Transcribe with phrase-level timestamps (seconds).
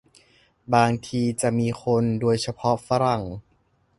[0.73, 3.21] บางทีจะมีคน โดยเฉพาะฝรั่ง